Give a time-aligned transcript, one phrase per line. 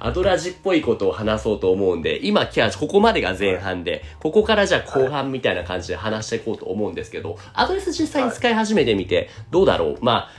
[0.00, 9.98] アドラジっぽいことを話そうと思うんで、今、今日ここまでが前半で、ここからじゃあ後半みたいな感じで話していこうと思うんですけど、アドレス実際に使い始めてみて、どうだろう？
[10.00, 10.30] まあ、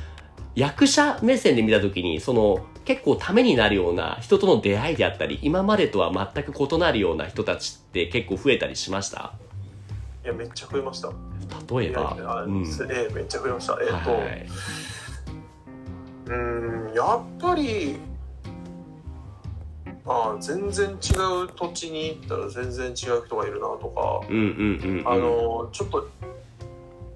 [0.56, 9.34] 役者目線で見たときに、その、結構ためになるような人との出会いであったり、今までとは全く異なるような人たちって結構増えたりしました？
[10.24, 11.10] いやめっちゃ増えました。
[11.10, 12.16] 例えば。
[12.18, 12.64] いや、うん。
[12.64, 13.78] ええめっちゃ増えました。
[13.82, 14.48] えっ、と、はい。
[16.26, 17.96] うーんやっぱり
[20.12, 20.98] あ全然違う
[21.56, 22.96] 土地に行ったら全然違う
[23.26, 24.44] 人がいるなとか、うんうん
[24.84, 25.08] うん、うん。
[25.08, 26.10] あ、のちょっと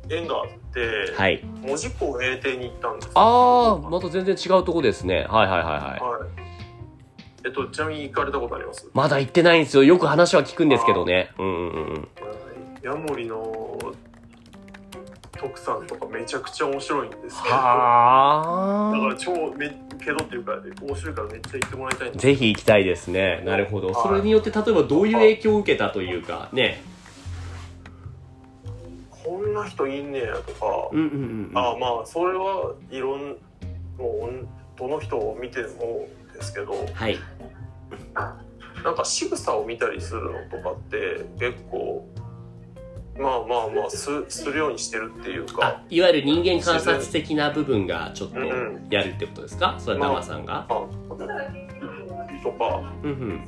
[0.09, 1.43] 縁があって、はい。
[1.61, 5.25] 門司港永定に行ったんですよあー、また全然違うとこですね。
[5.29, 5.81] はいはいはいはい。
[5.81, 5.99] はい
[7.45, 8.89] えっとちなみに行かれたことあります？
[8.93, 9.83] まだ行ってないんですよ。
[9.83, 11.29] よく話は聞くんですけどね。
[11.37, 12.07] うんうんうんうん。
[12.81, 13.77] ヤモリの
[15.37, 19.67] 徳さんとかめちゃくちゃ面白いんですけどだかはら超め
[20.03, 23.41] けどっていうか面白いからめっちゃ行ってもらいたいぜひ行きたいですね。
[23.45, 23.87] なるほど。
[23.87, 26.83] はいそれによって例えばどういう影響を受けたというか、ね。
[29.09, 31.57] こんな人いんねやとか、うんうんうんうん。
[31.57, 33.37] あまあそれはいろん
[33.97, 37.17] もうどの人を見てもですけどはい。
[38.83, 42.05] なんか仕草を見たりするのとかって結構
[43.17, 48.87] まあまあまあすするようにしてるっていうあか、いわゆる人間観察的な部分がちょっとうんうん。
[48.89, 49.75] やるってことですか？
[49.79, 50.61] それは生さんが？
[50.61, 53.45] あとかうんうん。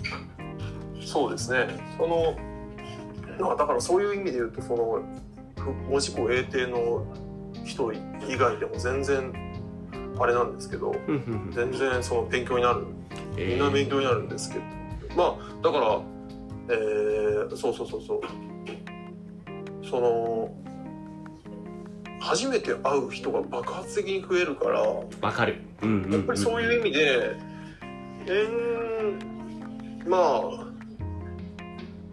[1.04, 1.68] そうですね。
[1.98, 2.36] その
[3.40, 5.02] なんかだからそういう意味で言うとその
[5.58, 7.06] ふ門司港永定の
[7.66, 7.98] 人以
[8.38, 9.34] 外でも全然
[10.20, 11.52] あれなんですけどうんうんうん。
[11.52, 12.86] 全然その勉強になる。
[13.38, 14.64] えみんな勉強になるんですけど、
[15.16, 16.02] まあだから
[16.70, 18.22] えー、そうそうそうそう
[19.90, 20.52] その
[22.20, 24.90] 初めて会う人が爆発的に増えるからや
[25.22, 25.62] わかる。
[25.82, 26.22] うんうんうん。
[26.22, 27.36] っぱりそういう意味で
[28.28, 30.42] えー、まあ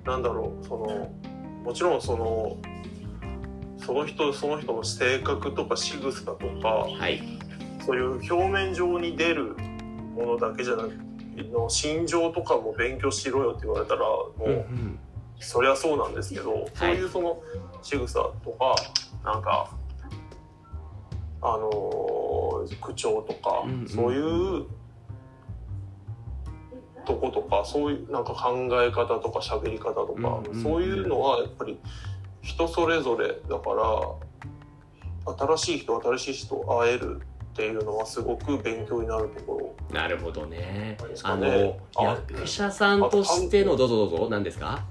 [0.05, 1.10] なんだろうその
[1.65, 2.56] もちろんその
[3.78, 7.22] その人その人の性格とか仕草とかはい。
[7.84, 9.56] そういう表面上に出る
[10.15, 10.93] ものだけじゃなく
[11.50, 14.53] の心情とかも勉強しろよって言われたらもうんう。
[14.53, 14.99] うん
[15.42, 17.38] そりゃそうなんですけど、そういうその
[17.82, 18.75] 仕草とか
[19.25, 19.70] なんか
[21.42, 24.66] あのー口調とか、うんうんそういう
[27.04, 31.78] とことかそういうなんか考え方とか喋り方とか、うんうんそういうのはやっぱり
[32.42, 37.20] 人それぞれだから新しい人新しい人と会える
[37.53, 39.94] っていうのはすごく勉強になるところ。
[39.94, 40.97] なるほどね。
[41.22, 44.84] あの、あ役者さんとしての、どうぞどうぞ、何ですか？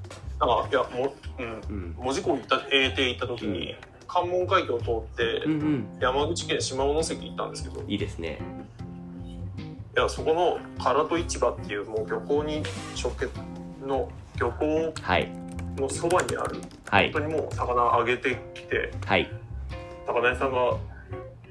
[0.45, 1.95] かいやもう、うん、うん。
[1.97, 3.75] 門司港行った永定行った時に
[4.07, 5.87] 関門海峡を通ってうんうん。
[5.99, 8.39] 山口県下関行ったんですけどいいいですね。
[9.95, 12.63] やそこの唐戸市場っていうもう漁港に
[13.01, 13.29] 直結
[13.85, 14.09] の
[14.39, 15.29] 漁港はい。
[15.77, 17.11] のそばにあるはい。
[17.11, 19.29] 本当にもう魚揚げてきてはい。
[20.05, 20.77] 魚屋さんが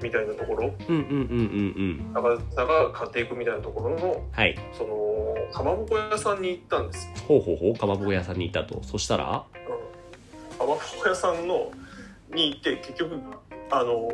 [0.01, 2.13] みたいなところうんうんうんうんうん。
[2.13, 4.57] 魚屋さんが買っていくみたいなところのはい。
[4.73, 8.81] そのかまぼこ屋さんに行ったんですよほうほうほう、かまぼこ屋さんに行ったと。
[8.83, 9.23] そしたら？
[9.25, 9.43] うんか
[10.59, 11.71] まぼこ屋さんの
[12.33, 13.19] に行って結局
[13.69, 14.09] あの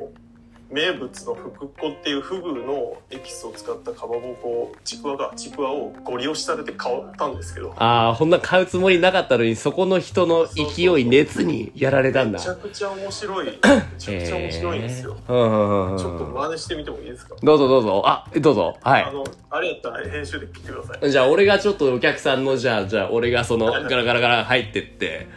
[0.70, 12.50] 名物のふくっこっていうフグのエキスを使ったかまぼこちくわがちくわをご利用しされて買ったんですけどああ、こんな買うつもりなかったのに、そこの人の勢い、熱にやられたんだめち。
[12.50, 13.52] ゃくちゃ面白い め
[13.98, 16.34] ちゃくちゃ面白いんですよ、えーうんうんうんちょっとうん。
[16.34, 18.04] 真似してみてもいいですか、どうぞどうぞ。
[18.06, 18.78] あ、どうぞ。
[18.82, 19.04] はい。
[19.04, 25.28] あのあれやったら編集で聞いてくださいじゃあ、俺がちょっとお客さんの、じゃあ、じゃあ、俺がその、ガラガラガラ入ってって、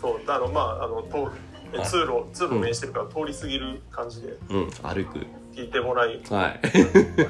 [0.00, 1.02] そうあのまああの
[1.78, 1.86] はい。
[1.88, 5.26] 通路通路面してるから通り過ぎる感じでうん、歩く。
[5.54, 6.60] 聞いてもらいはい。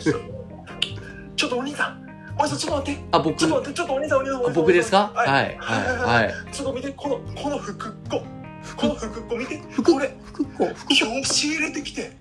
[1.36, 2.03] ちょっとお兄さん。
[2.38, 3.03] お兄さんちょっと待って。
[3.10, 3.36] あ、僕？
[3.36, 3.76] ちょっと待って。
[3.76, 4.54] ちょっとお兄さんお兄さんお兄さん。
[4.54, 5.12] 僕ですか？
[5.14, 5.28] はい。
[5.28, 5.58] はい。
[5.58, 6.34] はい。
[6.53, 8.20] ちょっと見てこのこの福っ子
[8.76, 9.60] この福っ子見て。
[9.70, 9.92] 服？
[9.92, 10.14] これ。
[10.25, 10.70] 服こ？
[10.88, 12.12] 今日仕入れてきて。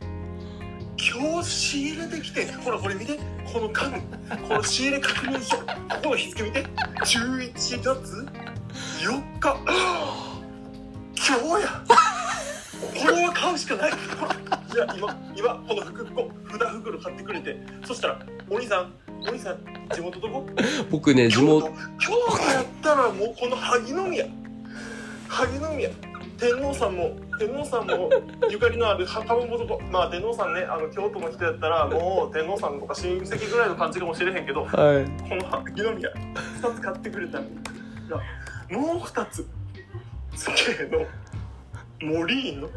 [0.97, 2.51] 今日仕入れてきて。
[2.53, 3.19] ほらこれ見て。
[3.51, 4.47] この家具。
[4.47, 5.57] この仕入れ確認書。
[5.57, 5.63] こ
[6.03, 6.65] この日付見て。
[7.03, 7.53] 11
[7.83, 8.27] 月
[9.01, 9.57] 4日
[11.27, 11.83] 今日や。
[12.99, 13.91] これは買うしかない。
[13.91, 13.93] い
[14.75, 17.57] や今今この福っ子札袋買ってくれて。
[17.85, 18.19] そしたら
[18.49, 18.93] お兄さん
[19.27, 19.57] お兄さん
[19.93, 20.45] 地元どこ？
[20.89, 21.67] 僕ね、地京元。
[21.67, 24.25] 都、京都やったらもうこの萩の宮。
[25.27, 25.89] 萩の宮。
[26.39, 28.09] 天皇さんも天皇さんも
[28.49, 29.79] ゆかりのある墓場もとこ。
[29.91, 35.03] まあ天皇さんねあの京都の人やったらもう天皇さんとか親戚ぐらいの感じかもしれへんけどこはい。
[35.35, 36.09] の萩の宮
[36.61, 37.37] 2つ買ってくれた。
[37.37, 37.45] ら
[38.71, 39.47] もう2つ
[40.35, 41.05] つけの。
[42.19, 42.67] モリー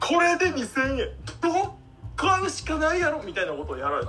[0.00, 1.08] これで2000円。
[1.40, 1.70] どう
[2.16, 4.06] 買うしかないやろみたいなことをやられ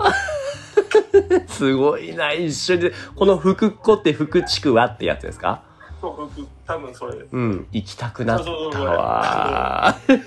[1.42, 2.94] て すごいな、一緒で。
[3.16, 5.64] この福っ子って福ちくわってやつですか？
[6.02, 7.26] そう僕多分それ。
[7.32, 9.98] うん、行きたくなったわ。
[10.08, 10.18] えっ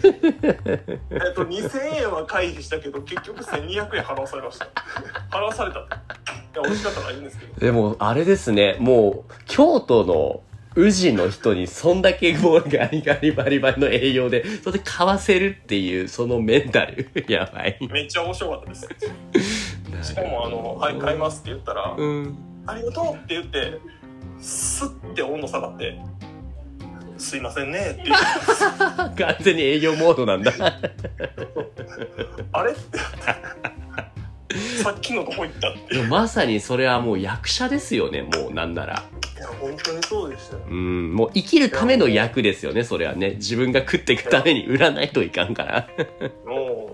[1.34, 4.66] と2000円は回避したけど結局1200円払わされました。
[5.30, 5.78] 払わされた。
[5.80, 7.54] いや美味しかったからいいんですけど。
[7.60, 10.40] でも、あれですね、もう、京都の
[10.78, 17.10] 宇治の人にそんだけもうガリガリバリバリの栄養で、それで買わせるっていう、そのメンタル。
[17.26, 17.76] やばい。
[17.90, 18.88] めっちゃ面白かったです
[20.02, 22.38] しかもあの「はい買います」って言ったら「うん。
[22.66, 23.78] ありがとう」って言って
[24.38, 25.98] スッて温度下がって
[27.18, 30.52] 「すいませんね」って言って完全に営業モードなんだ。
[32.52, 32.98] あれ?」って
[34.82, 39.04] さっきのどこ行ったってでもまさにそれはもう役者ですよね、もうなんなら。
[39.36, 43.34] いや本当にそうでしたようん、もう生きるための役ですよね、それはね。
[43.36, 45.88] 自分が食っていくために売らないといかんから。
[46.46, 46.92] も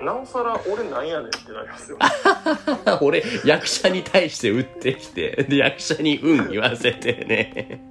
[0.00, 1.98] うなおさら俺なんやねんってなりますよ
[3.02, 7.82] 俺、役者に対して売ってきて、で、役者に運言わせてね。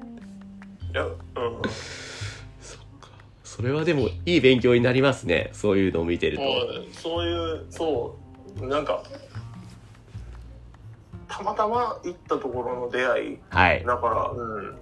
[0.93, 1.17] いやうん
[3.43, 5.49] それはでも、いい勉強になりますね。
[5.51, 6.43] そういうのを見てると。
[6.93, 8.26] そういうそう
[8.61, 9.03] なんか
[11.27, 13.83] たまたま行ったところの出会いはい。
[13.85, 14.77] だからうん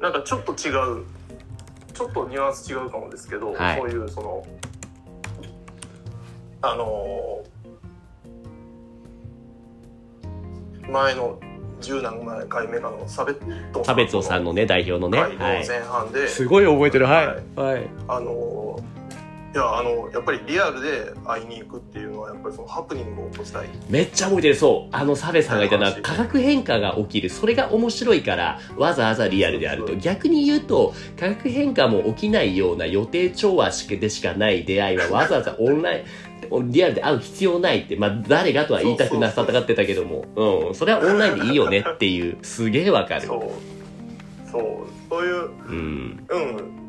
[0.00, 0.70] なんかちょっと違
[1.00, 1.04] う
[1.92, 4.46] ちょっとニュアンス違うかもですけど、はいそういうその
[6.62, 7.46] あのー
[10.90, 11.38] 前の
[11.80, 15.20] 十何回目かのサベット差別夫さんのね、代表のね。
[15.20, 15.66] はい。
[15.66, 17.06] 前半で、すごい覚えてる。
[17.06, 17.26] はい。
[17.26, 17.88] はいはい。
[18.08, 18.80] あの
[19.56, 24.54] いやあのやっぱりリアルで会いに行くっていうのはやっぱりそのハプニングを起こしたいめっちゃ覚えてる。
[24.54, 24.94] そう。
[24.94, 27.30] あの、サベさんが言ったのは、はい化学変化が起きる。
[27.30, 29.96] それが面白いから、わざわざリアルであると。
[29.96, 36.04] 逆に言うと、化学変化も起きないような予定調和でしかない出会いは、わざわざオンライ
[36.50, 40.26] ン、リアルで会う必要ないって、まあ、誰がとは言いたくなさ戦ってたけども、
[40.68, 40.74] うん。
[40.74, 43.22] それはオンラインでいいよねっていう、すげえわかる。
[43.22, 44.62] そうそう
[45.08, 46.26] そういううん。
[46.28, 46.86] うん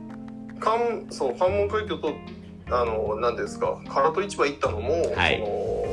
[0.60, 2.14] 関そう関門海峡と
[2.70, 5.88] あの何ですか唐戸市場行ったのも、はいその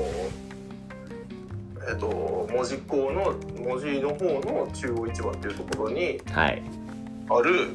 [1.87, 6.63] えっと門司港の門司の方の中央市場っていうところにはい。
[7.31, 7.71] ある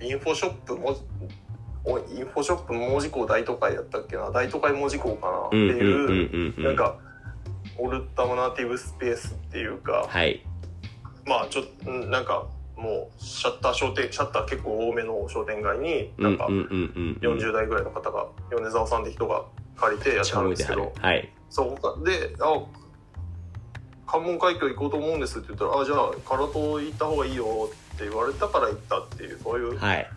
[0.00, 0.96] インフォショップも
[1.84, 4.30] おインフォショップ門司港大都会やったっけな？
[4.30, 5.46] 大都会門司港かな？
[5.48, 6.62] っていう。
[6.64, 6.96] なんか
[7.76, 10.44] オルタナティブスペースっていうかはい。
[11.26, 12.46] まあちょっとうんなんか
[12.78, 16.64] もうシャッター商店シャッター結構多めの商店街にうなんんかうんうんう
[17.00, 17.38] んうん。
[17.38, 19.44] 40代ぐらいの方が米沢さんって人が
[19.76, 21.28] 借りてやってはるんですけどはい。
[21.50, 22.62] そうかで「あ
[24.06, 27.44] 関門海峡行こうと思うんです」って言ったら「あじゃあ唐戸行った方がいいよ」
[27.94, 30.10] って言われたから行ったっていうそういうはい。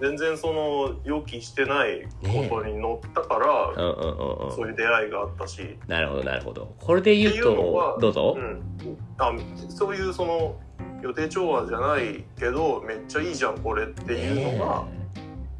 [0.00, 2.02] 全然その予期してない
[2.50, 4.52] ことに乗ったから、うんうんうんうん。
[4.52, 6.74] そういう出会いがあったし、なるほど、なるほど。
[6.80, 8.40] これで言うと、どうぞう。
[8.40, 8.60] ん、
[9.18, 9.32] あ
[9.68, 10.56] そういうその
[11.04, 14.84] 予定調和じゃないけどめっちゃいいじゃんこれっていうのが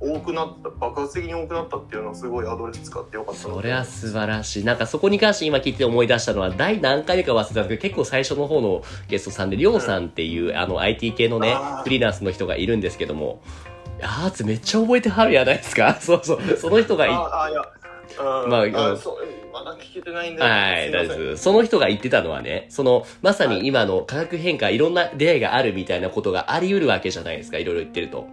[0.00, 4.64] 多くなった爆発的に多くなったっていうのはすごいアドレス使ってよかったなそれは素晴らしい。
[4.64, 13.40] なんかそこに関して今聞いて思い出したのは、第何回目か忘れたんですけど、結構最初の方のゲストさんで、りょうさんっていう、あの IT 系のねフリーランスの人がいるんですけども、
[14.02, 15.96] あーつめっちゃ覚えてはるやないですか。
[16.00, 16.40] そうそう。
[16.58, 17.66] その人がいああいや、うん、
[18.22, 21.36] まああうんそうまだ聞けてないんではい、大丈夫。
[21.36, 28.26] その人が言ってたのはね、その、まさに今の化学変化、いろんな出会いがあるみたいなことがあり得るわけじゃないですか、いろいろ言ってると。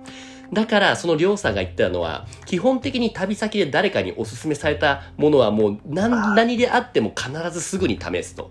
[0.52, 8.50] だから、そのりょうさんが言ってたのは、基本的に旅先で誰かにおすすめされたものはもう何、何であっても必ずすぐに試すと。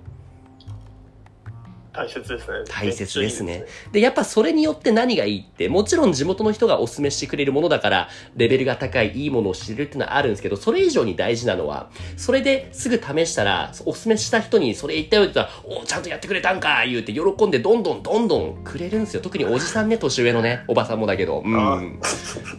[1.92, 19.22] 大切ですね大切ですねでやっぱそれによって何がいいって、もちろん地元の人がお勧めしてくれるものだから、レベルが高い、いいものを知れるっていうのはあるんですけど、それ以上に大事なのは、それですぐ試したら、お勧めした人にそれ言ったよって言ったら、おちゃんとやってくれたんか言うて喜んでどんどんどんどんくれるんですよ。
[19.22, 21.42] 特におじさんね、年上のね、おばさんもだけど。
[21.44, 22.00] うん。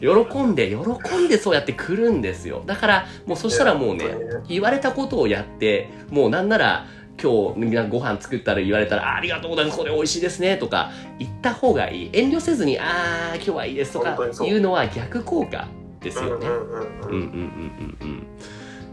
[0.02, 2.64] 喜んで、喜んでそうやって来るんですよ。
[2.66, 4.06] だから、もうそしたらもうね、
[4.48, 6.86] 言われたことをやって、もうなんなら、
[7.22, 12.10] 今日なんかご飯作ったら言われたら、ありがとうございます、これ美味しいですね、とか言った方がいい。
[12.14, 15.68] 遠慮せずに、あー、今日はいいですとかいうのは逆効果
[16.00, 16.48] ですよね。
[16.48, 18.28] うんうんうんうん。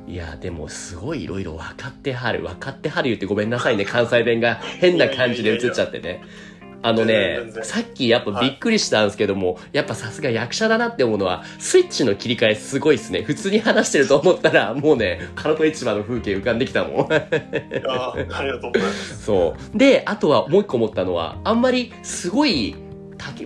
[0.07, 2.43] いや、でもすごいいろいろ分かってはる。
[2.43, 6.01] 分かってはる言ってごめんなさいね、関西弁が変な感じで映っちゃってね。
[6.01, 6.48] いやいやいやいや
[6.83, 13.23] 然全、然さっきやっぱびっくりしたんですけども、やっぱさすが役者だなって思うのは、スイッチの切り替えすごいっすね。
[13.23, 17.13] 普通に話してると思ったら、もうね、カラト市場の風景浮かんできたもん。
[17.13, 19.79] あーありがとうございますそう。
[19.79, 22.77] で、あとはもう一個思ったのは、あんまりすごい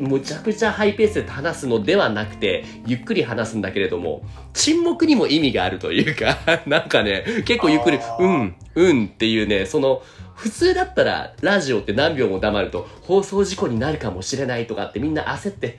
[0.01, 4.23] むちゃくちゃハイペースで話すのではなくて、ゆっくり話すんだけれども、
[4.53, 10.03] 沈黙にも意味があるというか、 なんかね、結構ゆっくりうん、うんっていうね、その、
[10.35, 15.79] 普通だったら、ラジオって何秒も黙ると、放送事故になるかもしれないとかってみんな焦って、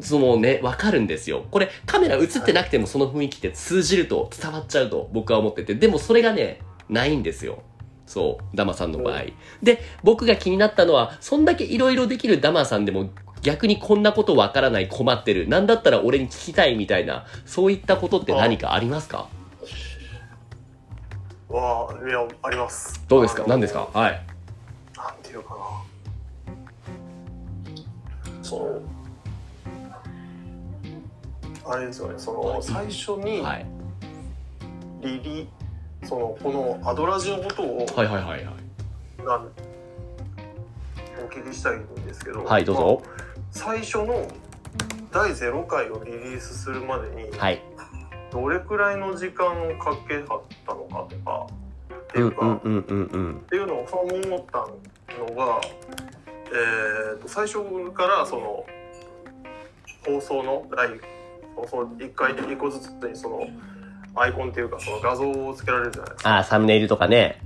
[0.00, 1.44] そのね、わかるんですよ。
[1.50, 7.62] これ、カメラ映ってなくてもその雰囲気って通じると、伝わっちゃうと僕は思ってて、でもそれがね、ないんですよ。
[8.06, 9.22] そう、ダマさんの場合。
[9.62, 13.10] で、僕が気になったのは、そんだけ色々できるダマさんでも、
[13.42, 15.48] 逆にこんなことわからない困ってる。
[15.48, 19.28] なんだったら俺に聞きたいみたいな、そういったことって何かありますか？
[21.52, 23.44] わあいやありますどうですか？
[23.46, 23.88] 何ですか？
[23.92, 24.24] はい。
[24.96, 25.56] なんていうかな
[28.42, 28.80] その
[31.64, 33.66] あれですよねその最初にはい。
[35.02, 35.48] リリ
[36.04, 38.54] そのこのアドラジのことをはいはいはいはい。
[39.24, 39.48] なん
[41.24, 43.02] お聞きしたいんですけどはい、どうぞ。
[43.04, 44.26] まあ最初の
[45.12, 47.60] 第0回をリリースするまでにはい。
[48.32, 51.46] どれくらいの時間をかけはったのかとか
[51.94, 53.36] ってうんいうか、うんうんうんうん。
[53.36, 54.58] っていうのをそう思った
[55.18, 55.60] のが、
[56.50, 57.58] えー、と最初
[57.92, 58.66] からその
[60.06, 60.88] 放送の第
[61.54, 63.46] 放送1回で1個ずつにその
[64.14, 66.38] アイコンっていうかその画像をつけられるじゃないですか。
[66.38, 67.40] あー、サムネイルとかね。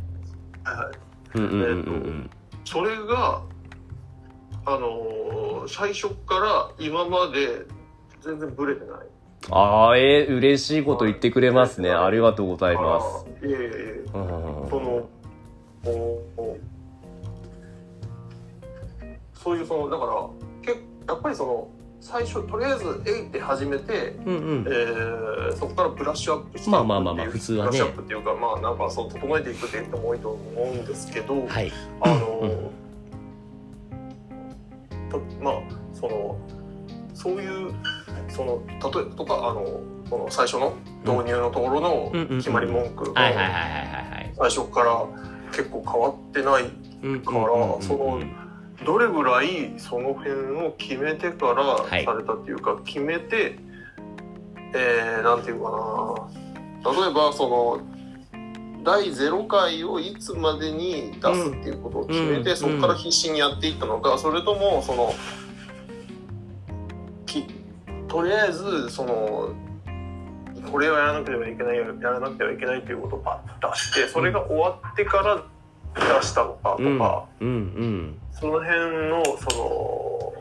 [0.62, 0.94] はいはい、
[1.34, 2.30] うんうんうんうん
[2.64, 3.42] それが
[4.64, 7.66] あのー最初から今まで
[8.20, 9.15] 全然ブレてない。
[9.50, 11.90] ああ、えー、嬉しいこと言ってくれますね。
[11.90, 13.26] ありがとうございます。
[13.46, 14.18] いえいえそ
[14.80, 15.08] の
[19.34, 20.28] そういうそのだから
[20.74, 21.68] けやっぱりその
[22.00, 24.70] 最初とりあえず「えい」って始めて、うんうんえ。
[24.70, 31.72] ーそこからブラッシュアップしてまあまあまあまあ普通はねブラッシュアップっていうかまあなんかそう整えていくっていう人も多いと思うんですけど、はい。
[32.00, 32.50] あの、うん
[35.08, 35.54] とまあ
[35.92, 36.36] その
[37.14, 37.72] そういう
[38.36, 39.62] その例えばとかあの
[40.10, 40.74] この最初の
[41.04, 45.06] 導入のところの決まり文句がはいはいはいはいはい最初から
[45.52, 47.20] 結構変わってないはい。
[47.20, 48.20] からその
[48.84, 50.30] どれぐらいその辺
[50.66, 52.04] を決めてからはい。
[52.04, 53.58] されたっていうか、決めて
[54.74, 55.70] えー、なんていうか
[56.84, 56.92] な。
[56.92, 57.80] 例えばその
[58.84, 65.45] 第0回をいつまでに出すっていうことを決めて、うんそこから必死にやっていったのかそれともそのき
[68.08, 69.54] とりあえずその
[70.70, 75.42] これをやらなければいけないやらなくてはいけないっていうことをパッと出してそれが終わってから
[75.94, 77.24] 出したのかとうんか。
[77.40, 78.18] うんうん。
[78.32, 80.32] その辺のその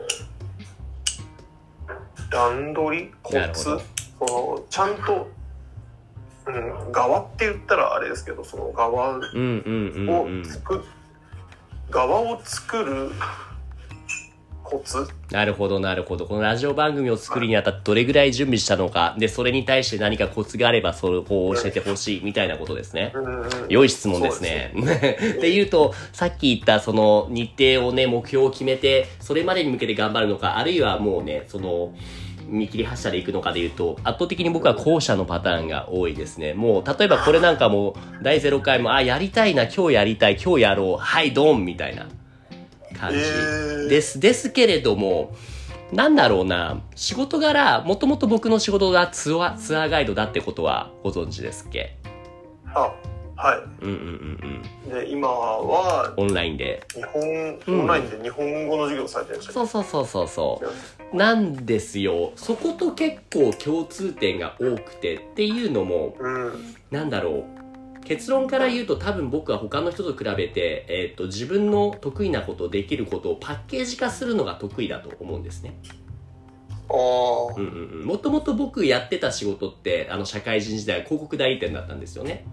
[2.30, 5.28] 段取りコツそのちゃんと、
[6.46, 10.44] うん、側って言ったらあれですけどその側うんうんうんをうん。
[10.44, 10.84] 作、
[11.90, 13.10] 側を作る
[14.66, 15.08] コツ？
[15.30, 16.26] なるほど、なるほど。
[16.26, 23.12] このラジオ番組を作るにあたってどれぐらい準備したのか、で、それに対して何かコツがあれば、それを教えてほしい、みたいなことですね。
[23.68, 24.74] 良い質問ですね。
[25.38, 31.94] っていうと、さっき言ったその日程をね、目標を決めて、それまでに向けて頑張るのか、あるいはもうね、その、
[32.48, 36.54] 見切り発車で行くのかで言うと、圧倒的に僕は後者のパターンが多いですね。
[36.54, 42.06] もう、例えばこれなんかも、第0回も、あ、やりたいな、今日やりたい、今日やろう、はい、ドンみたいな
[42.96, 43.18] 感じ。
[43.18, 44.18] えーです。
[44.20, 45.34] ですけれども、
[45.92, 51.96] なんだろうな、仕事柄、もともと僕の仕事がツアー、ツアーガイドだってことはご存知ですっけ？
[52.74, 52.92] あ
[53.38, 55.00] はうんうんうんうん。
[55.00, 56.82] いで今はオンラインで。
[56.94, 60.62] 日本うんオンラインで日本語の授業されてるんですそうそうそうそうそ
[61.12, 61.16] う。
[61.16, 62.32] なんですよ。
[62.34, 67.44] そこと結構共通点が多くてっていうのも、うんなんだろう。
[68.06, 75.78] 結論から言うと多分僕は他の人と比べて、えっ、と、自分の得意なこと、できることをパッケージ化するのが得意だと思うんですね。
[76.88, 78.06] ああうんうんうん。
[78.06, 82.46] もともと僕やってた仕事って、あの、社会人時代は広告代理店だったんですよね。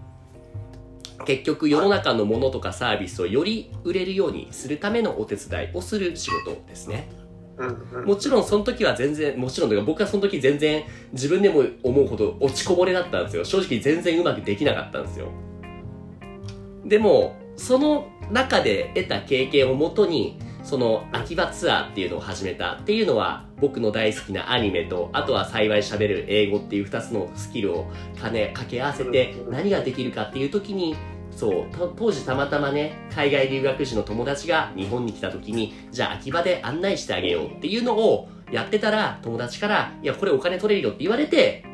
[1.24, 7.08] 結局世の中のものとかサービスをより売れるようにするためのお手伝いをする仕事ですね。
[7.56, 13.44] うんうんもちろんその時は全然、もちろんというか僕はその時全然自分でも思うほど落ちこぼれだったんですよ。
[13.44, 15.28] 正直全然うまくできなかったんですよ。
[16.84, 27.86] でも、その中で得た経験をもとに、その秋葉ツアーっていうのを始めたっていうのは僕の大好きなアニメとあとは幸い喋る英語っていう二つのスキルを
[28.20, 30.96] 兼ね掛け合わせて何ができるかっていう時に
[31.30, 41.64] そうと当時たまたまね海外留学時の友達が日本に来た時にじゃあ秋葉で案内してあげようっていうのをやってたら友達からいやこれお金取れるよって言われて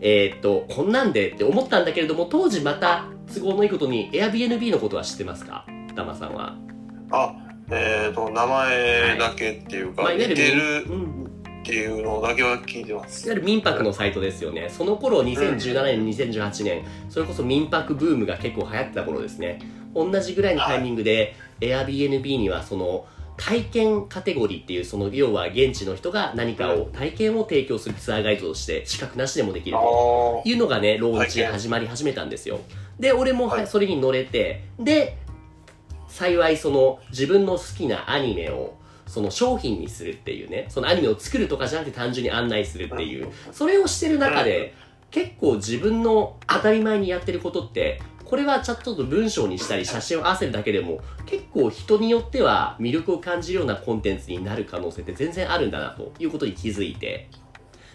[0.00, 5.66] えーっとこんなんでって思ったんだけれども当時また都合のいいことに Airbnb のことは知ってますか？
[5.94, 6.56] ダマさんは
[7.10, 7.34] あ
[7.70, 11.22] えっ、と、名前だけっていうか、まあ、いわゆる似てるうん
[11.62, 13.24] っていうのだけは聞いてます。
[13.26, 14.68] いわゆる民泊のサイトですよね。
[14.68, 19.60] その頃2017年、2018年、それこそ民泊ブームが結構流行ってた頃ですね。
[19.94, 23.06] 同じぐらいのタイミングで、Airbnb にはその
[23.44, 30.48] 体験カテゴリーっていう、その要は現地の人が何かを、体験を提供するツアーガイドとして資格なしでもできるあとあ。
[30.48, 32.60] いうのがね、ローンチ始まり始めたんですよ。
[33.00, 35.16] で、俺もはいそれに乗れて、で、
[36.06, 38.76] 幸いその自分の好きなアニメを
[39.08, 44.72] その商品にするっていうね、そのアニメを作るとかじゃなくて単純に案内するっていう、それをしてる中で、
[45.10, 48.00] 結構自分の当たり前にやってることって、
[48.32, 57.28] これはちょっと文章にしたり写真を合わせるだけでも、結構人によっては魅力を感じるようなコンテンツになる可能性って全然あるんだなということに気づいて、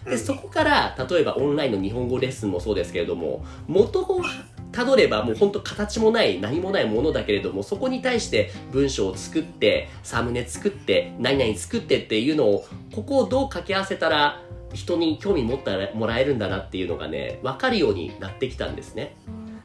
[0.04, 4.22] で、そこから、例えばオンラインの日本語レッスンもそうですけれども、元を
[4.70, 12.64] たどればもう本当形もない、何もないものだけれども、そこに対して文章を作って、サムネ作って、何々作ってっていうのを、
[12.94, 14.40] ここをどう掛け合わせたら、
[14.72, 19.16] 人に興味持ってもらえるんだなっていうのがね、わかるようになってきたんですね。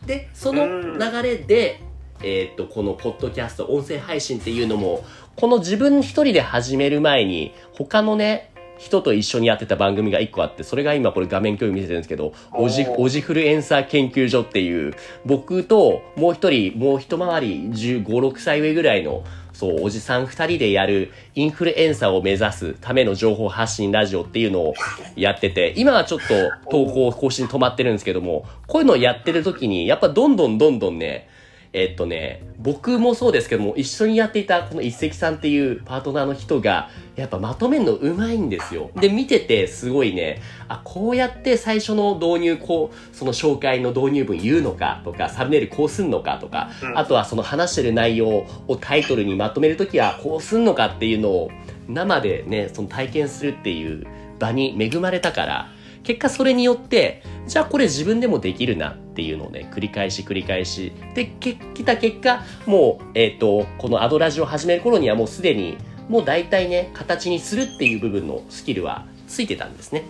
[0.06, 1.82] で、その流れで、
[2.22, 5.04] えーっと、このポッドキャスト、音声配信っていうのも、
[5.36, 14.94] この自分一人で始める前に、他のね、人と一緒にやってた番組が一個あって、それが今これ画面共有見せてるんですけど、おじ、おじフルエンサー研究所っていう、
[15.26, 19.24] 僕ともう一人、もう一回り15、6歳上ぐらいの、
[19.64, 24.74] そう、おじさん二人でやるインフルエンサーを目指すための情報発信ラジオっていうのを
[25.16, 31.30] やってて、今はちょっと投稿更新止まってるんですけども、こういうのをやってる時に、やっぱどんどんどんどんね、
[31.74, 38.92] えっとね、僕もそうですけども、一緒にやっていたこの一石さんっていうパートナーの人が、やっぱまとめるのうまいんですよ。
[38.96, 51.52] で、見ててすごいね、あ、こうやって最初の導入、こう、その紹介の導入文言うのかとか、サムネイルこうすんのかとか、うんあとはその話してる内容をタイトルにまとめるときはこうすんのかっていうのを
[51.88, 54.06] 生でね、その体験するっていう
[54.40, 55.73] 場に恵まれたから、
[56.04, 60.94] 結果それによって、じゃあこれ自分でもできるなっていうのをね、繰り返し繰り返し。
[61.16, 65.78] で、け来た結果、もう、えっ、と、このアドラジを始める頃にはもうすでに、
[66.10, 70.04] もう大体ね、形にするっていう部分のスキルはついてたんですね。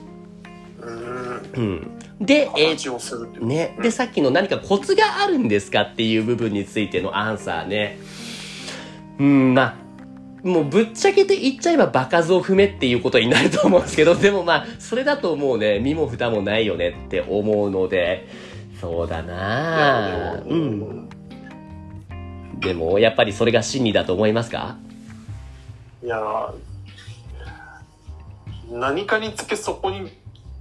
[0.81, 1.61] うーん。
[1.61, 2.25] うん。
[2.25, 3.45] で、えー。
[3.45, 3.77] ね。
[3.81, 7.99] で、さっきの何かコツがあるんですかっていう部分についてのアンサーね。
[9.19, 9.75] うん、まあ、
[10.43, 18.27] もうぶっちゃけて言っちゃえば場数を踏めっていうことになると思うんですけど、でもまあ、それだともうね、身も蓋もないよねって思うので、
[18.81, 20.43] そうだな。
[20.45, 21.09] うん。
[22.59, 24.77] でも、やっぱりそれが真理だと思いますか？
[26.03, 26.53] いやー
[28.69, 30.11] 何かにつけそこに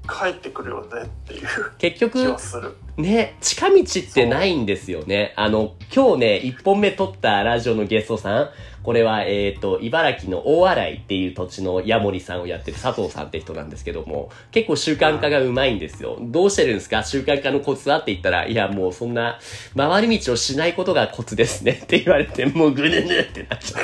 [0.08, 1.46] 帰ってくるよねっていう
[1.78, 2.74] 気結局は、する。
[2.96, 5.32] ね、近道ってないんですよね。
[5.36, 8.50] あの、今日ね、一本目撮ったラジオのゲストさん、
[8.82, 16.18] これは、えっ、と、茨城の大洗っていう土地のヤモリさんをやってる佐藤さんって人なんですけども、結構習慣化がうまいんですよ。
[16.20, 17.04] どうしてるんですか？
[17.04, 18.00] 習慣化のコツは？
[18.00, 19.38] って言ったら、いや、もうそんな、
[19.76, 23.78] 回り道をしないことがコツですねって言われて、もうぐぬぬってなっちゃ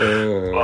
[0.00, 0.02] う。
[0.02, 0.54] うん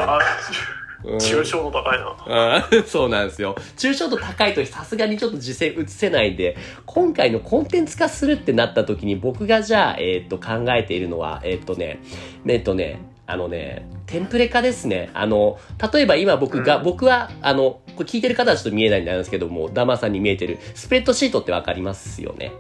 [1.15, 2.69] 抽象度高いな。
[2.87, 3.55] そうなんですよ。
[3.77, 12.01] 抽象度高いとさすがにちょっと実践移せないんで、今回のコンテンツ化するってなった時に僕がじゃあ、えっ、と、考えているのは、えっ、とね、
[12.47, 15.11] えっ、とね、あのね、テンプレ化ですね。
[15.13, 15.59] あの、
[15.93, 22.53] 例えば今僕が、うん僕は、あの、これ聞いてる方はちょっと見えないんですけども、ダマさんに見えてる、スプレッドシートってわかりますよね？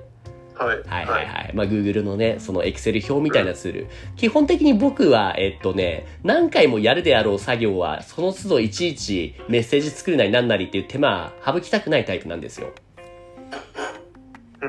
[0.57, 0.79] はい。
[0.87, 1.51] はいはいはい。
[1.55, 3.87] まあ、Google のね、その Excel 表みたいなツール。
[4.17, 12.73] 基本的に僕は、えっとね、何回もやるであろう作業は、その都度いちいちメッセージ作るなりなんなりっていう手間、省きたくないタイプなんですよ。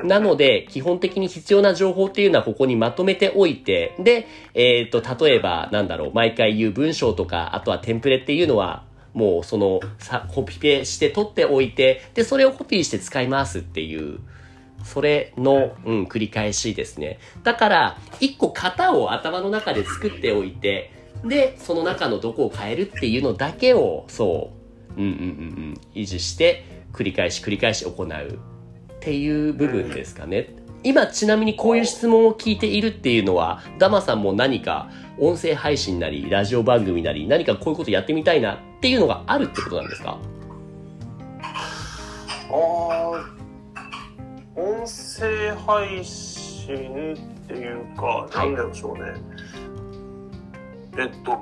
[0.04, 14.20] なので、基本的に必要な情報っていうのはここにまとめておいて、で、えっと、例えば、なんだろう、毎回言う文章とか、あとはテンプレっていうのは、もうその、さ、コピペして取っておいて、で、それをコピーして使い回すっていう、
[14.88, 17.18] それの、うん、繰り返しですね。
[17.42, 20.90] だから、一個型を頭の中で作っておいて、
[21.24, 24.50] で、その中のどこを変えるっていうのだけを、そ
[24.96, 25.20] う、うんうんうんう
[25.72, 30.54] ん、維持して、繰り返し繰り返し行うっていう部分ですかね。
[30.84, 40.18] 今ちなみにこういう質問を聞いているっていうのは、ダマさんも何か音声配信なり、ラジオ番組なり、何かこういうことやってみたいなっていうのがあるってことなんですか？
[42.50, 43.37] あー
[44.58, 48.50] 音声配信っていうか、い。
[48.50, 49.14] なんでしょうね。
[50.98, 51.38] えっと、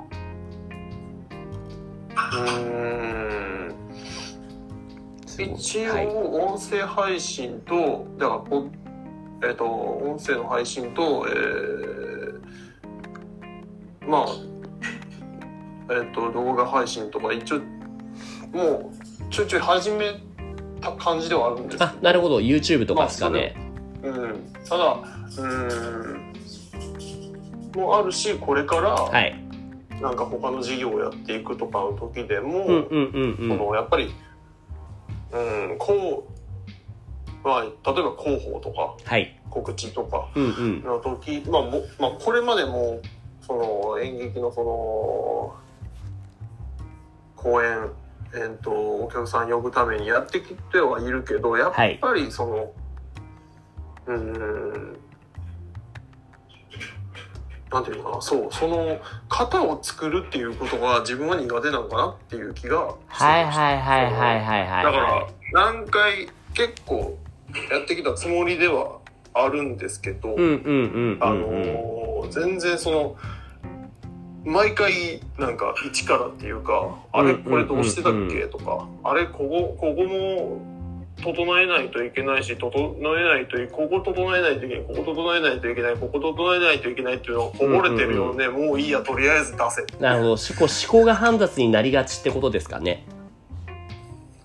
[2.11, 3.75] うーん、
[5.55, 6.07] 一はい。
[6.07, 8.67] 応音声配信と、だからポ
[9.43, 12.17] えっと、音声の配信と、えー
[14.07, 14.27] まあ
[15.93, 17.59] えっ、と動画配信とか一応
[18.53, 20.26] もうちょいちょい始め
[20.81, 22.39] た感じではあるんですあ、なるほど。
[22.39, 23.55] YouTube とかですかね。
[24.03, 24.97] うん、ただ
[25.39, 26.33] うん
[27.75, 29.35] もうあるしこれからはい。
[30.01, 33.57] なんか他の事業をやっていくとかの時でも、うんうんうんうそん。
[33.57, 34.13] のやっぱり
[35.33, 36.27] うんこ
[37.43, 39.39] う、まあ、例えば広報とかはい。
[39.49, 40.83] 告知とかうんうん。
[40.83, 43.01] の時、まあもまあ、これまでも
[43.41, 45.55] その演劇のその
[47.35, 47.89] 公演、
[48.33, 52.71] えー、とお客さん呼ぶためにやってきてはいるけどやっはいぱりその、
[54.07, 54.97] うーん
[57.71, 64.83] なんていうのかなそうその型を作るっていうことが自分は苦手なのかなっていう気がはいはいはいはいはいはい。
[64.83, 67.17] だから何回結構
[67.71, 68.99] やってきたつもりでは
[69.33, 70.49] あるんですけど、うんうんう
[71.15, 73.15] んあの全然その
[74.47, 78.47] 毎回なんか一からっていうか、あれこれどうしてたっけ？
[78.47, 80.61] とか、あれここここも
[81.21, 90.29] 整えないといけないし整えないといここ整えないといけないここ整えないといけないここ整えないといけないっていうのがこぼれてるよね、もういいやとりあえず出せなるほど。
[90.31, 93.05] 思考、思考が煩雑になりがちってことですかね？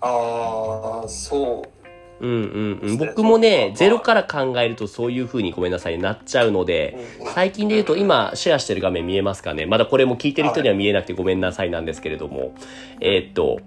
[0.01, 1.82] ああそう
[2.19, 2.97] うんうんうん。
[2.97, 6.97] 僕もね、ゼロから考えるとそういう風にごめんなさい、なっちゃうので、
[7.33, 9.65] 最近で言うと今シェアしてる画面見えますかね。
[9.65, 12.53] まだこれも聞いてる人には見えなくてごめんなさいなんですけれども、
[13.01, 13.59] えーっと、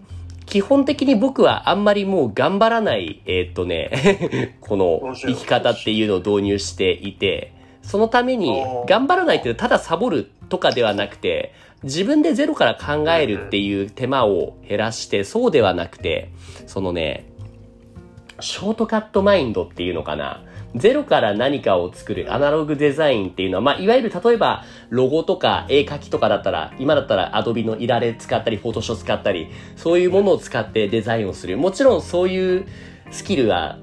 [0.47, 16.31] 基本的に僕はあんまりもう頑張らない、えーっとね、 この生き方っていうのを導入していて、そのために頑張らないっていうただサボるとかではなくて、自分でゼロから考えるっていう手間を減らして、そうではなくて、
[16.67, 17.27] そのね、
[18.41, 20.43] ショートカットマインドっていうのかな。
[20.75, 31.57] ゼロから何かを作るアナログデザインっていうのは、まあ、いわゆる例えば、ロゴとか絵描きとかだったら、今だったら Adobe のイラレ使ったり、フォトショー使ったり、そういうものを使ってデザインをする。
[31.57, 32.67] もちろんそういう
[33.11, 33.79] スキルは、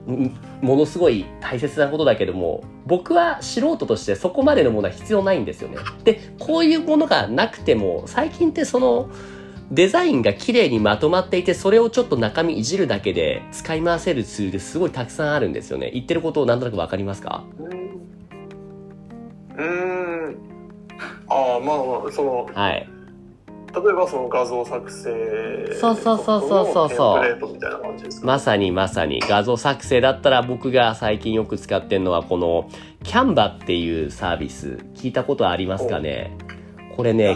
[0.62, 5.78] ものすごい大切なことだけども、僕は素人としてそこまでのものは必要ないんですよね。
[6.04, 9.10] で、こういうものがなくても、最近ってその、
[9.74, 15.90] デザインが綺麗にまとまっていて、それをちょっと中身いじるだけで使い回せるツールすごいたくさんあるんですよね。
[15.92, 17.44] 言ってることをなんとなくわかりますか？
[19.58, 19.66] うー
[20.30, 20.38] ん。
[21.28, 22.88] ああまあまあそのはい。
[23.76, 29.20] 例えばその画像作成そうそうそうそうそうそうのテンプレートみたいな感じですか、まさにまさに。
[29.22, 32.70] 画像作成だったら僕が最近よく使ってるのはこの
[33.02, 34.78] キャンバっていうサービス。
[34.94, 36.38] 聞いたことありますかね？
[36.96, 37.36] これね、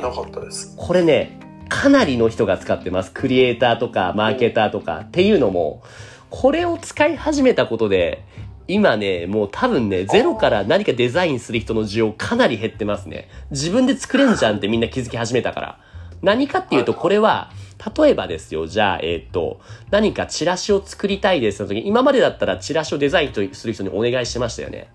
[0.76, 3.12] これね、かなりの人が使ってます。
[3.12, 5.02] クリエイターとか、マーケターとか。
[5.06, 5.84] っていうのも、
[6.30, 8.24] これを使い始めたことで、
[8.68, 13.30] 今ね、もう多分ね、ゼロから何かデザインする人の需要かなり減ってますね。
[13.52, 15.80] 自分で作れんじゃんってみんな気づき始めたから。
[16.22, 17.52] 何かっていうと、これは、
[17.96, 24.90] 例えばですよ、じゃあ、えっ、と、何かチラシを作りたいですの時、今までだったらチラシをデザインする人にお願いしてましたよね。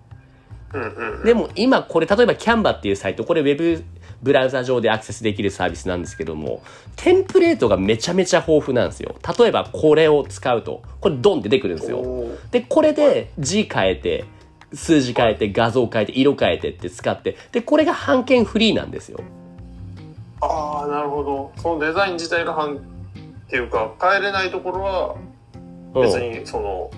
[1.24, 3.84] でも今これ例えばキャンバっていうサイト、これウェブ
[4.22, 6.62] ブラウザ上でアクセスできるサービスなんですけども、
[6.96, 9.14] テンプレートがめちゃめちゃ豊富なんですよ。
[9.38, 12.04] 例えばこれを使うと、これドンって出てくるんですよ。
[12.50, 14.24] で、これで字変えて、
[14.72, 19.20] 数字変えて、画像変えて、色変えてって使って、で、これが版権フリーなんですよ。
[20.42, 22.80] ああなるほどそのデザイン自体が半っ
[23.48, 25.14] ていうか変えれないところは
[25.94, 26.90] うん別にその、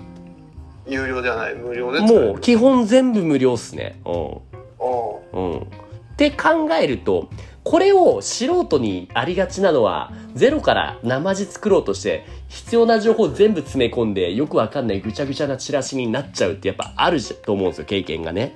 [0.87, 3.99] 有料ではない無料でもう基本全部無料っすね。
[4.05, 4.33] うん。
[4.33, 4.39] あ
[5.33, 5.67] うん。
[6.15, 7.29] って考えると、
[7.65, 18.55] これを素人にありがちなのは、ゼロから生地作ろうとして、必要な情報を全部詰め込んで、よくわかんないぐちゃぐちゃなチラシになっちゃうってやっぱあると思うんですよ、経験がね。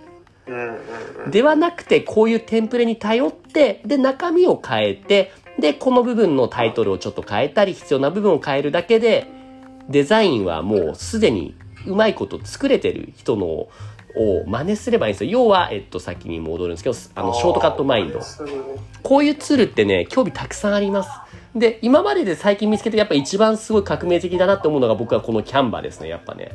[1.30, 9.28] ではなくて、こういうテンプレに頼って、で、中身を変えて、で、この部分のタイトルをちょっと変えたり、必要な部分を変えるだけで、
[9.90, 11.56] デザインはもうすでに
[11.88, 13.68] うまいこと作れてる人の
[14.16, 15.32] を真似すればいいんですよ。
[15.32, 18.20] 要は、えっと、先に戻るんですけど、あの、ショートカットマインド。
[19.04, 21.10] こういうツールってね、興味たくさんあります。
[21.56, 26.52] で、今までで最近見つけてやっぱ一番すごい革命的だなって思うのが僕はこのキャンバーですね、やっぱね。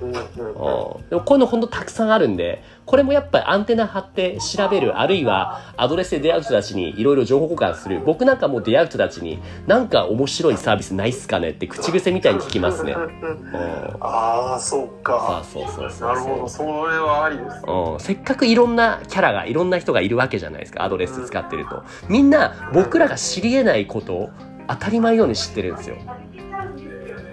[0.00, 0.12] うん。
[0.12, 8.00] でもこういうのほんとたくさんあるんで、これもやっぱりアンテナ張って調べる、あるいはアドレスで出会う人たちにいろいろ情報交換する。
[8.06, 12.92] 僕なんかもう出会う人たちに、なんか面白いサービスないっすかねって口癖みたいに聞きますね。
[12.92, 13.96] うん。
[14.00, 15.42] ああそうか。
[15.44, 16.68] そうそうそうそうなるほどそれ
[16.98, 21.82] はありですうん、せっかくいろんなキャラがいろんな人がいるわけじゃないですかアドレス使ってると。
[22.08, 24.30] みんな僕らが知り得ないことを
[24.68, 25.96] 当たり前のように知ってるんですよ。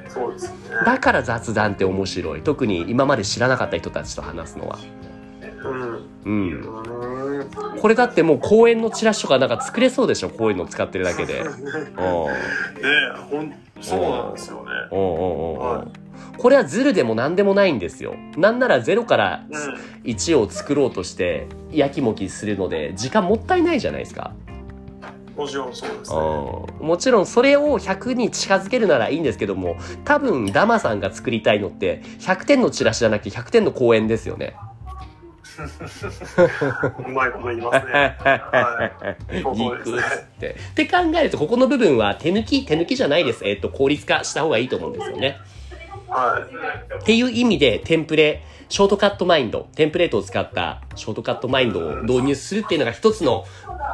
[0.10, 0.54] そうですね。
[0.86, 2.42] だから雑談って面白い。
[2.42, 4.80] 特に今まで知らなかった人たちと話すのは
[5.70, 6.66] うん。
[7.82, 10.30] これだってもう公園のチラシとかなんか作れそうでしょ？
[10.30, 11.42] こういうの使ってるだけで。
[11.42, 11.66] うん。
[11.66, 14.72] ねえ、ほん、そうなんですよね。
[14.92, 15.92] うんうんうんうはん。
[16.38, 18.16] これはズルでも何でもないんですよ。
[18.38, 19.74] なんならゼロからうん。
[20.04, 24.34] 1を作ろうとして、やきもきするので、時間もったいないじゃないですか。
[25.36, 26.18] もちろんそうですね。
[26.80, 34.56] うんもちろんそれを100に近づけるならいいんですけども、多分ダマさんが作りたいのって、100点のチラシじゃなくて100点の公演ですよね。
[37.08, 38.18] うまいこと言いますね。
[38.20, 38.92] は
[39.32, 39.42] い。
[39.42, 40.50] そうそうですねって。
[40.50, 43.46] って考えると、ここの部分は手抜き、手抜きじゃないです。
[43.46, 45.40] えっと、効率化した方がいいと思うんですよね。
[46.10, 46.96] はい。
[47.02, 53.46] っていう意味で、テンプレ、ショートカットマインド、テンプレートを使ったショートカットマインドを導入するっていうのが一つの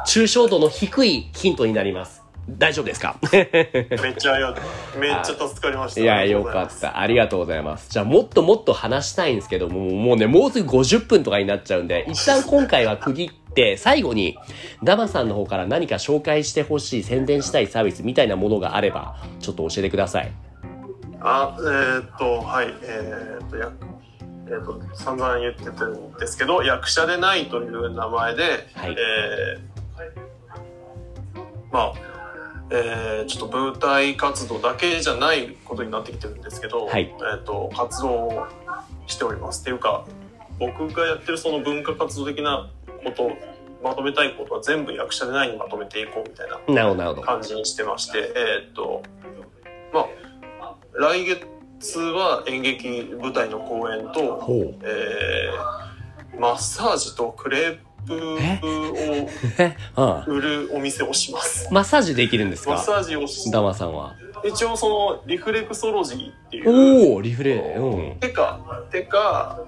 [0.06, 2.19] 抽象度の低いヒントになります。
[2.48, 3.16] 大丈夫ですか？
[3.32, 4.62] めっちゃありがと
[4.96, 4.98] う。
[4.98, 6.00] めっちゃ助かりました。
[6.00, 6.80] いや、よかっ。
[6.80, 6.98] た。
[6.98, 7.90] ありがとうございます。
[7.90, 14.36] じゃあ、もっともっと話したいんですけども、もうね、もうすぐ50分とかになっちゃうんで、一旦今回は区切って、最後に、
[14.82, 20.32] ダマさんの方から何か紹介してほしい、宣伝したいサービスみたいなものがあれば、ちょっと教えてください。
[21.20, 22.74] あ、えーっと、はい。
[22.82, 23.70] えーっと、や、
[24.48, 28.42] えーっと、散々言ってたんですけど、役者でないという名前で、
[28.74, 29.70] はいえー
[31.72, 31.92] まあ、
[32.70, 38.46] えーちょっと舞台活動だけじゃないことになってきてるんですけど、はいえと、活動を
[39.06, 39.60] しております。
[39.62, 40.04] っていうか、
[40.58, 42.70] 僕がやってるその文化活動的な
[43.04, 43.30] こと、
[43.82, 46.58] まとめたいことは全部役者でないにまとめていこうみたいな。
[47.22, 49.02] 感じにしてまして、えーっと、
[49.92, 50.06] ま
[50.60, 54.44] あ、来月は演劇舞台の公演と。
[54.82, 55.90] えー
[56.38, 58.38] マッサージとクレープを
[59.58, 61.68] え、ああ売るお店をします。
[61.72, 62.70] マッサージできるんですか？
[62.70, 64.14] マッサージをしダマさんは。
[64.44, 67.56] 一応そのリフレクソロジーっていう、おおリフレ。
[67.76, 68.18] うん。
[68.20, 69.60] 手か、手か、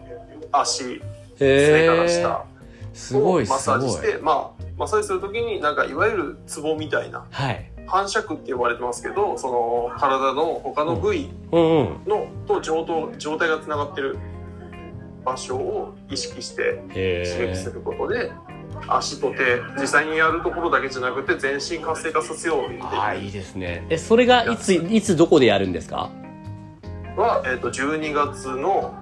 [0.50, 0.98] 足、へ
[1.38, 2.08] 背からえ。
[2.08, 2.46] 下
[2.94, 3.58] すごい、をマッ。
[3.58, 7.70] サージして、まあ、マッサージするときになんかいわゆるツボみたいな、はい。
[7.86, 12.04] 反射区って呼ばれてますけど、その体の他の部位、うんうん。
[12.06, 14.16] のと状と状態がつながってる
[15.24, 17.72] 場所を意識してへ刺激すえ。
[17.72, 18.32] ることで、
[18.88, 23.86] 足と手実際にやるところだけじゃなくて全身活性化させようああ、いいですね。
[23.90, 26.10] え、それがいつ、いつどこでやるんですか？
[27.16, 28.94] は、えー、と12月の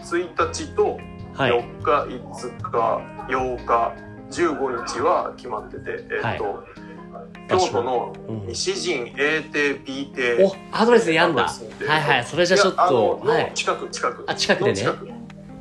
[0.00, 0.98] 1日と
[1.34, 1.52] はい。
[1.52, 3.92] 4日、5日8日
[4.30, 6.64] 15日は決まってて、えーと
[7.48, 11.42] 京都のうん西陣 A 亭 B 亭お、アドレスやんだ。
[11.48, 12.24] はいはい。
[12.24, 13.50] それじゃちょっと、のはい。
[13.54, 14.82] 近く近くあ近くでね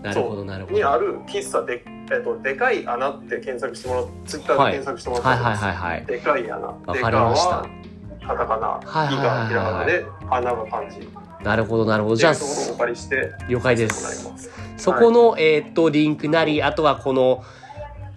[0.02, 0.78] なるほど、なるほど。
[0.78, 6.06] にある喫茶で、えっと、でかい穴って検索してもらう、ツイッターで検索してもらったはいはいらいはいはい。
[6.06, 6.68] でかい穴。
[6.68, 7.62] わかりました
[8.20, 11.10] でかはカタカナ、はいはいはいはいイがひらがなで、穴が漢字。
[11.44, 12.16] なるほど、なるほど。
[12.16, 12.34] じゃあ
[13.48, 14.32] 了解です。
[14.78, 17.44] そこの、えーっと、リンクなり、あとはこの、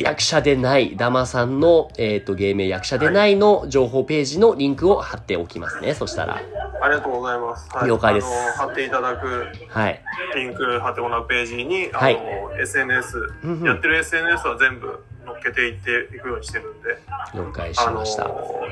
[0.02, 5.94] 役者でない、ダマさんの、えーっと、芸名役者でないの情報ページのリンクを貼っておきますね。
[5.94, 6.40] そしたら。
[6.82, 7.68] ありがとうございます。
[7.70, 8.26] はい了解です
[8.58, 10.00] 貼っていただく、はい。
[10.34, 12.18] リンク貼ってもらうページに、あの、はい
[12.60, 13.18] SNS、
[13.64, 16.98] やってる SNS は全部載っけていっていくようにしてるんで、
[17.34, 18.28] 了解しました。、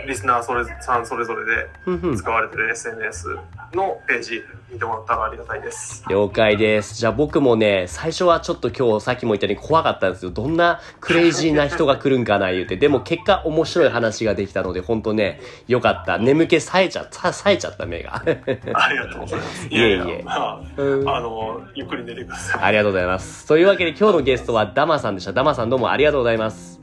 [0.07, 3.37] リスナーそれさんそれぞれで使われてる SNS
[3.75, 6.05] のページ見てもらったらありがたいです。
[6.09, 6.95] 了解です。
[6.95, 10.31] じゃあ僕もね、最初はちょっと今日さっきも言ったように怖かったんですよ。
[10.31, 12.77] どんなクレイジーな人が来るんかな言うて。
[12.77, 16.19] でも結果面白い話ができたので、ほんとね、よかった。
[16.19, 18.17] 眠気冴えちゃった、冴えちゃった目が。
[18.17, 18.23] あ
[18.93, 19.67] りがとうございます。
[19.67, 22.63] い えいえまうんあ、あの、ゆっくり寝てください。
[22.63, 23.49] ありがとうございます。
[23.49, 25.33] というわけで今日のゲストはダマさんでした。
[25.33, 26.81] ダマさんどうもありがとうございます。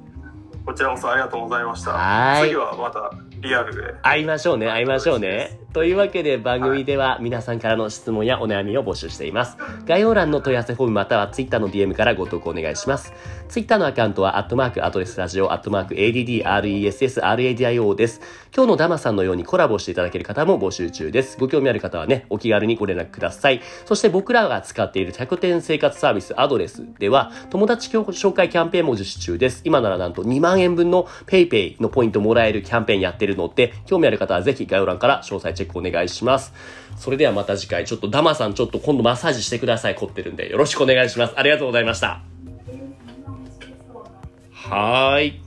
[0.65, 1.91] こちらこそありがとうございました。
[1.91, 3.93] はーい次はまたリアルで。
[4.01, 5.61] 会いましょうね、会いましょうね。
[5.77, 9.57] というわけで番組では皆さんからの質問やお悩みを募集しています。
[9.85, 13.13] 概要欄の問い合わせフォームまたは Twitter の DM からご投稿お願いします。
[13.47, 18.21] Twitter のアカウントは、アットマーク、アドレスラジオ、アットマーク、ADDRESSRADIO です。
[18.55, 21.37] 今日のダマさんのようにコラボしていただける方も募集中です。
[21.39, 23.61] ご興味ある方はね、お気軽にご連絡ください。
[23.85, 29.61] そして僕らが使っている100点生活サービスアドレスでは、友達紹介キャンペーンも実施中です。
[29.63, 36.53] 今ならなんと2万円分の PayPay のポイントもらえるキャンペーンやってるので、興味ある方はぜひ概要欄から詳細チェお願いします。
[36.97, 39.95] それではまた次回、ちょっとダマさんちょっと今度マッサージしてください。
[39.95, 40.49] 凝ってるんで。
[40.49, 41.33] よろしくお願いします。
[41.35, 42.21] ありがとうございました。
[44.51, 45.41] はーい。